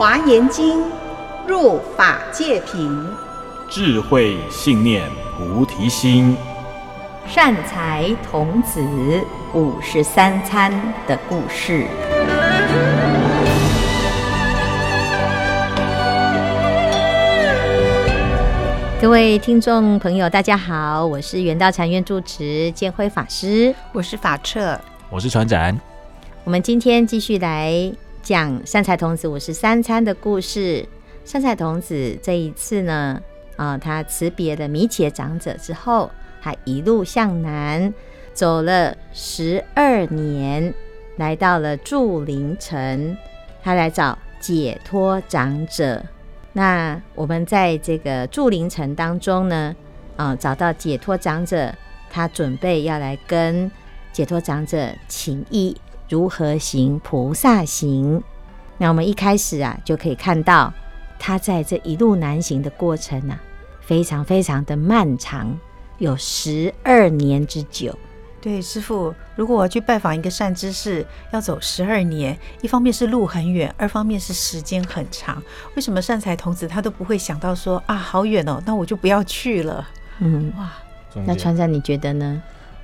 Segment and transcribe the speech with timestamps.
[0.00, 0.82] 华严经，
[1.46, 3.06] 入法界品，
[3.68, 6.34] 智慧信念菩提心，
[7.28, 8.80] 善财童子
[9.52, 10.72] 五十三参
[11.06, 11.84] 的故事。
[19.02, 24.80] 各位听众朋友，大家好，我是圆道禅院住持建辉法师，我是法彻，
[25.10, 25.78] 我是船长。
[26.44, 27.92] 我们今天继续来
[28.30, 30.86] 讲善财童子五十三参的故事。
[31.24, 33.20] 善财童子这一次呢，
[33.56, 36.08] 啊，他辞别了弥伽长者之后，
[36.40, 37.92] 他一路向南
[38.32, 40.72] 走了十二年，
[41.16, 43.16] 来到了祝陵城，
[43.64, 46.00] 他来找解脱长者。
[46.52, 49.74] 那我们在这个祝陵城当中呢，
[50.16, 51.74] 啊，找到解脱长者，
[52.08, 53.68] 他准备要来跟
[54.12, 55.76] 解脱长者请益
[56.10, 58.22] 如何行菩萨行。
[58.76, 60.70] 那我们一开始啊，就可以看到
[61.18, 63.40] 他在这一路南行的过程啊，
[63.80, 65.56] 非常非常的漫长，
[65.98, 67.96] 有十二年之久。
[68.40, 75.42] 对，师傅，如果我要去拜访一个善知识，要走十二年，一方面是路很远，二方面是时间很长。
[75.74, 79.86] 为什么善财童子他都不会想到说啊，好远哦，那我就不要去了？
[80.20, 80.72] 嗯，哇，
[81.26, 82.42] 那川山你觉得呢？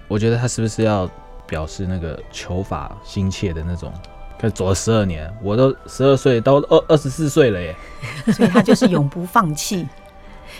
[0.08, 1.10] 我觉得他是不是要
[1.46, 3.92] 表示那个求法心切的那种？
[4.38, 7.74] 可走了十二年，我都十二岁，到二二十四岁了耶，
[8.34, 9.88] 所以他就是永不放弃。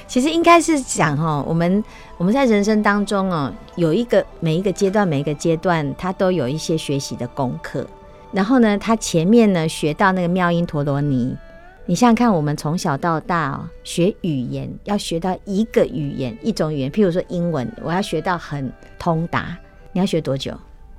[0.06, 1.84] 其实应该是讲哈，我们
[2.16, 7.86] 我们在人生当中哦，有一个每一个阶段，每一个阶段，他都有一些学习的功课。
[8.32, 11.36] 然后呢，他前面呢学到那个妙音陀罗尼，
[11.84, 19.56] 你想想看，我们从小到大哦，学语言要学到一个语言，一种语言，譬如说英文，我要学到很通达，
[19.92, 20.52] 你要学多久？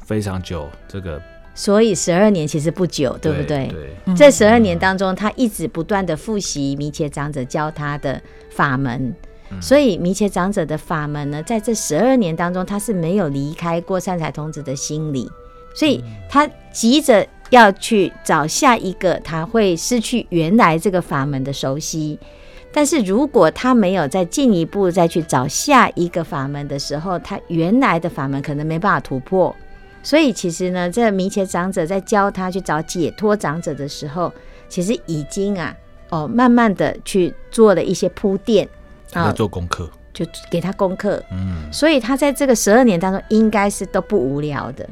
[0.07, 1.21] 非常久，这个。
[1.53, 3.67] 所以十二年其实不久，对不对？
[3.67, 3.89] 对。
[4.05, 9.13] 对，这十二年当中，他一直不断的复习弥切长者教他的法门，
[9.49, 15.27] 嗯、所以弥切长者的法门呢，在这十二年当中，他是没有离开过善财童子的心里，
[15.75, 22.17] 所以他急着要去找下一个，他会失去原来这个法门的熟悉。
[22.71, 29.55] 但是如果他没有再进一步再去找下一个法门的时候，他原来的法门可能没办法突破。
[30.03, 34.31] 所以其实呢，这弥伽长者在教他去找解脱长者的时候，
[34.69, 35.75] 其实已经啊，
[36.09, 38.67] 哦，慢慢的去做了一些铺垫，
[39.11, 41.21] 啊，做功课，就给他功课。
[41.31, 44.89] 嗯，所以他在这个十二年当中，应该是都不无聊的。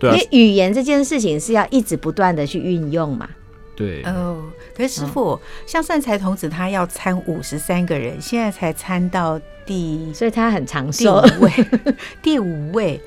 [0.00, 3.28] 对啊，因为语言这件事情是要一直不断的去运用嘛。
[3.76, 4.02] 对。
[4.02, 4.42] 哦，
[4.76, 11.22] 可是师傅，哦、像善财童子他要参五十三个人，现在才参到第，所以他很长寿。
[11.22, 11.52] 第五位，
[12.22, 13.00] 第五位，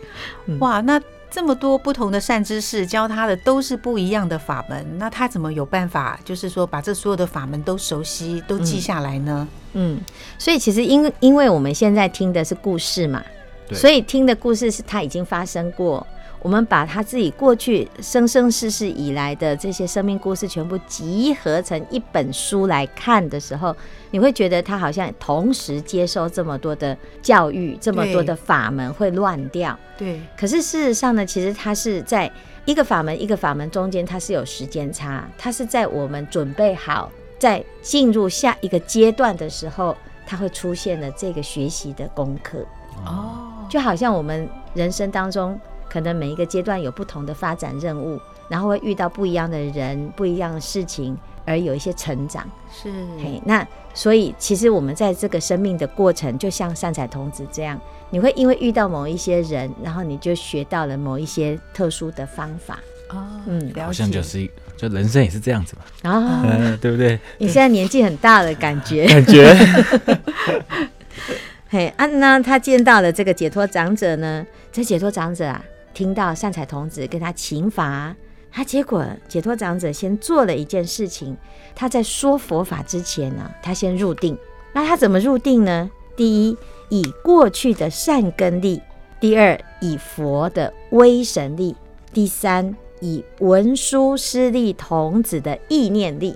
[0.60, 1.02] 哇，那。
[1.30, 9.48] 这么多不同的善知识教他的都是不一样的法门，那他怎么有办法，就是说把这所有的法门都熟悉、都记下来呢？
[9.74, 10.02] 嗯，嗯，
[10.38, 13.24] 所以其实因因为我们现在听的是故事嘛，
[13.72, 16.06] 所以听的故事是他已经发生过。
[16.42, 23.76] 我们把他自己过去生生世世以来的这些生命故事全部集合成一本书来看的时候，
[24.12, 29.78] 你会觉得他好像同时接受这么多的教育，这么多的法门会乱掉。
[29.98, 30.22] 对。
[30.38, 32.32] 可是事实上呢，其实他是在
[32.64, 35.28] 一个法门一个法门中间，它是有时间差。
[35.38, 39.94] 它是在我们准备好在进入下一个阶段的时候，
[40.26, 42.60] 它会出现了这个学习的功课。
[43.06, 43.68] 哦。
[43.70, 45.60] 就好像我们人生当中。
[45.90, 52.48] 可能每一个阶段有不同的发展任务，然后会遇到不一样的人、不一样的事情，而有一些成长。
[52.72, 52.92] 是，
[53.22, 57.80] 嘿，那所以其实我们在这个生命的过程，就像善财童子这样，
[58.12, 62.80] 你会因为遇到某一些人，然后你就学到了某一些特殊的方法。
[63.10, 64.48] 哦，嗯，好像就是
[64.78, 66.12] 就人生也是这样子嘛。
[66.12, 67.20] 啊、嗯，对不对？
[67.40, 69.52] 你现在年纪很大了，感觉 感觉。
[71.70, 74.46] 嘿，啊，那他见到了这个解脱长者呢？
[74.72, 75.60] 这解脱长者啊。
[75.94, 78.16] 听到善财童子跟他请法，
[78.52, 81.36] 他结果解脱长者先做了一件事情，
[81.76, 84.38] 他在说佛法之前呢，他先入定。
[84.74, 85.90] 那他怎么入定呢？
[86.16, 86.58] 第一，
[86.90, 88.80] 以过去的善根力；
[89.20, 91.74] 第二，以佛的威神力；
[92.14, 96.36] 第三，以文殊师利童子的意念力。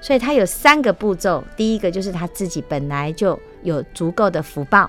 [0.00, 4.88] 所以他有三个步骤：第一个就是他自己本来就有足够的福报；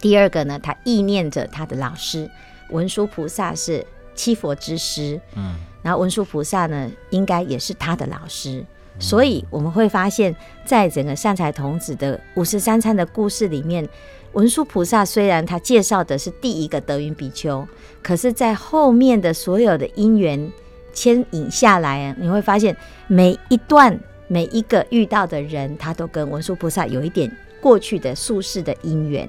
[0.00, 2.28] 第二个呢，他意念着他的老师。
[2.70, 3.84] 文殊菩萨是
[4.14, 8.60] 七佛之师，嗯，然后文殊菩萨呢，应该也是他的老师，
[8.94, 10.34] 嗯、所以我们会发现，
[10.64, 13.88] 在整个善财童子的五十三参的故事里面，
[14.32, 17.66] 文殊菩萨虽然他介绍的是第一个德云比丘，
[18.02, 20.50] 可是，在后面的所有的因缘
[20.92, 22.76] 牵引下来啊，你会发现
[23.06, 27.30] 每一段每一个遇到的人，他都跟文殊菩萨有一点
[27.60, 29.28] 过去的宿世的因缘。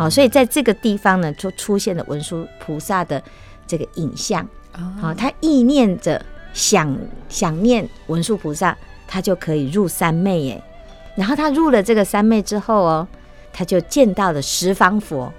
[0.00, 3.22] 好，所以在这个地方呢，就出现了文殊菩萨的
[3.66, 4.48] 这个影像。
[4.98, 6.24] 好，他意念着
[6.54, 6.96] 想
[7.28, 8.74] 想念文殊菩萨，
[9.06, 10.62] 他就可以入三昧耶。
[11.16, 13.06] 然后他入了这个三昧之后哦，
[13.52, 15.30] 他就见到了十方佛。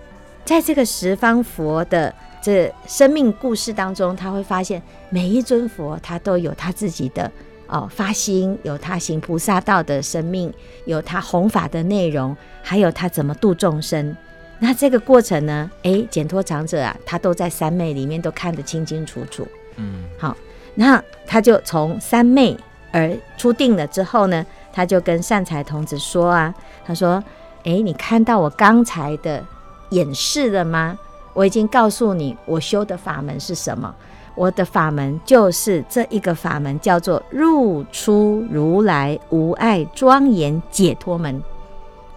[0.45, 4.79] 在这个十方佛的这生命故事当中，他会发现
[5.09, 7.31] 每一尊佛他都有他自己的
[7.65, 10.53] 哦发心，有他行菩萨道的生命，
[10.85, 14.15] 有他弘法的内容，还有他怎么度众生。
[14.63, 15.71] 那这个过程呢？
[15.81, 19.47] 哎，解脱长者啊，他都在三昧里面都看得清清楚楚。
[19.77, 20.37] 嗯，好，
[20.75, 22.55] 那他就从三昧
[22.91, 26.53] 而出定了之后呢，他就跟善财童子说啊，
[26.85, 27.23] 他说
[27.65, 29.43] ：“哎，你看到我刚才的
[29.89, 30.95] 演示了吗？
[31.33, 33.95] 我已经告诉你，我修的法门是什么？
[34.35, 41.41] 我的法门就是这一个法门，叫做入出如来无碍庄严解脱门。”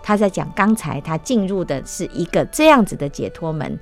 [0.06, 3.78] 他在讲刚才他进入的是一个这样子的解脱门，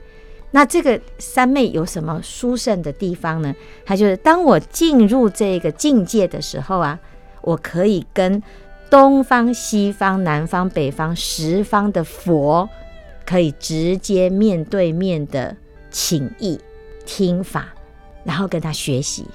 [0.53, 3.53] 那这个三昧有什么殊胜的地方呢？
[3.85, 6.97] 他就是当我进入这个境界的时候啊，
[7.41, 8.41] 我可以跟
[8.89, 12.69] 东方、西方、南方、北方十方的佛
[13.27, 15.57] 可以直接面对面的
[15.91, 16.57] 请益
[17.05, 17.75] 听法，
[18.23, 19.27] 然后跟他学习，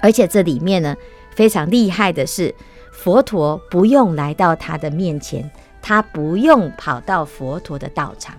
[0.00, 0.96] 而且这里面呢
[1.36, 2.54] 非常厉害的是，
[2.90, 5.50] 佛陀不用来到他的面前。
[5.82, 8.34] 他不用跑到佛陀的道场，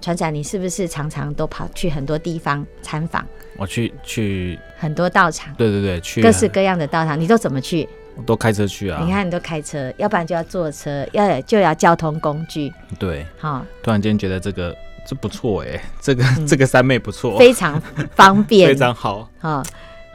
[0.00, 3.24] 船长，你是不是常常都跑去很多地方参访？
[3.56, 7.88] 我去去很多道场，对对对，去各式各样的道场，你都怎么去？
[8.16, 9.00] 我都开车去啊。
[9.04, 12.72] 你看，你都开车，要不然就要坐车，要就要交通工具。
[12.98, 14.76] 对，好、哦，突然间觉得这个
[15.06, 17.80] 这不错哎，这个、嗯、这个三妹不错，非常
[18.14, 19.30] 方便， 非常好。
[19.38, 19.66] 好、哦。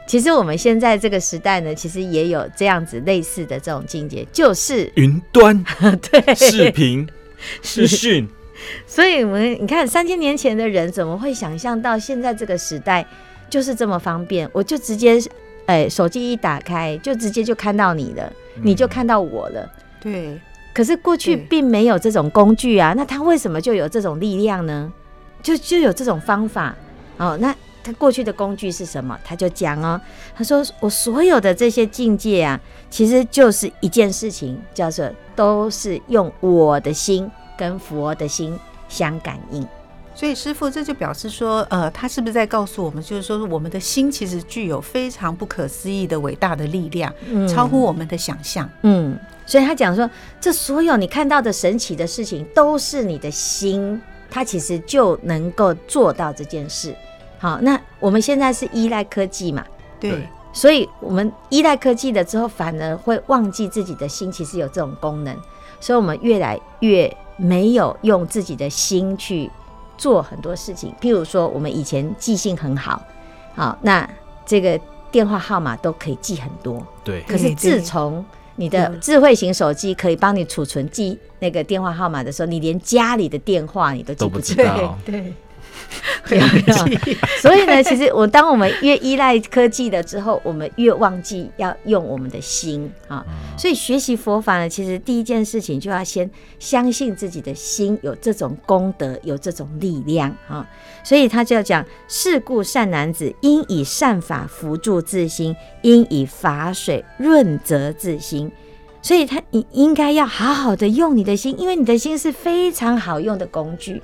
[0.06, 5.64] 其实我们现在这个时代呢，其实也有这样子类似的这种境界，就是云端
[6.10, 7.08] 对视频
[7.60, 8.28] 视讯。
[8.86, 13.04] 所以我们你看，三千年前的人怎么会想象到现在这个时代
[13.50, 14.48] 就是这么方便？
[14.52, 15.18] 我就直接
[15.66, 18.32] 哎，手机一打开，就直接就看到你了，
[18.62, 19.62] 你就看到我了。
[19.62, 20.40] 嗯、对。
[20.72, 24.92] 可是过去并没有这种工具啊，那他为什么就有这种力量呢？
[25.42, 26.76] 就就有这种方法
[27.16, 27.52] 哦，那。
[27.86, 29.16] 他过去的工具是什么？
[29.24, 30.00] 他就讲哦，
[30.34, 32.60] 他说我所有的这些境界啊，
[32.90, 39.64] 其实就是一件事情，叫做都是用我的心跟佛的心相感应。
[40.16, 48.68] 所以师傅这就表示说，呃，他是不是在告诉我们，就是说我们的心其实具有非常不可思议的伟大的力量，嗯，超乎我们的想象。
[48.82, 50.10] 嗯，所以他讲说，
[50.40, 54.00] 这所有你看到的神奇的事情，都是你的心，
[54.30, 56.96] 它其实就能够做到这件事。
[57.38, 59.64] 好，那我们现在是依赖科技嘛？
[60.00, 65.36] 对，所以我们依赖科技了之后，反而会忘记自己的心其实有这种功能，
[65.80, 69.50] 所以我们越来越没有用自己的心去
[69.98, 70.94] 做很多事情。
[71.00, 73.02] 譬如说，我们以前记性很好，
[73.54, 74.08] 好，那
[74.46, 74.80] 这个
[75.10, 76.82] 电话号码都可以记很多。
[77.04, 77.20] 对。
[77.22, 78.24] 可是自从
[78.56, 84.56] 你的智慧型手机可以帮你储存记那个电话号码的时候，你连家里的电话你都记不清。
[84.56, 84.88] 对。
[85.04, 85.34] 对
[86.34, 86.50] 啊，
[87.40, 93.24] 所以呢，其实我当我们越依赖科技了之后，我们越忘记要用我们的心啊。
[93.56, 100.66] 所以学习佛法呢，其实第一件事情就要先相信自己的心有这种功德，有这种力量啊。
[101.04, 108.50] 所以他就要讲：是故善男子应以善法扶助自心，应以法水润泽自心。
[109.00, 114.02] 所以他你应该要好好的用你的心，因为你的心是非常好用的工具。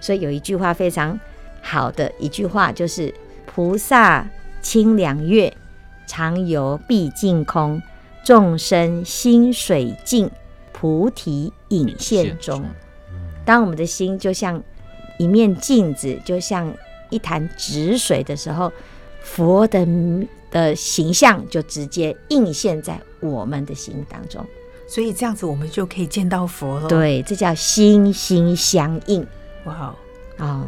[0.00, 1.18] 所以有一句话非常
[1.62, 3.14] 好的一句话，就是
[3.46, 4.28] “菩萨
[4.62, 5.52] 清凉月，
[6.06, 7.80] 常游毕竟空；
[8.24, 10.30] 众生心水静，
[10.72, 12.64] 菩提隐现中。”
[13.44, 14.62] 当我们的心就像
[15.18, 16.72] 一面镜子，就像
[17.08, 18.72] 一潭止水的时候，
[19.20, 19.86] 佛的
[20.50, 24.44] 的形象就直接映现在我们的心当中。
[24.86, 26.88] 所以这样子，我们就可以见到佛了。
[26.88, 29.26] 对，这叫心心相印。
[29.64, 29.94] 哇
[30.38, 30.66] 哦，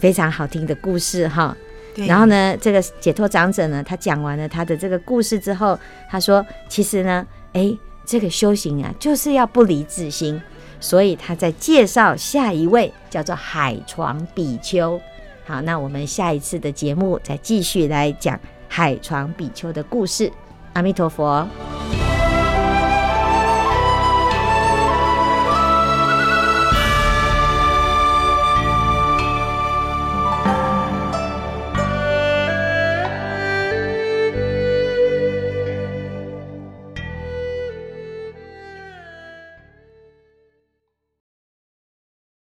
[0.00, 1.56] 非常好听的故事哈。
[1.94, 5.78] 然后呢，这个解脱长者呢，他讲完了他的这个故事之后，
[6.08, 7.76] 他说：“其实呢，哎，
[8.06, 10.40] 这个修行啊，就是要不离自心。”
[10.80, 14.98] 所以他在介绍下一位叫做海床比丘。
[15.44, 20.32] 好，那我们下一次的节目再继续来讲海床比丘的故事。
[20.72, 21.46] 阿弥陀佛。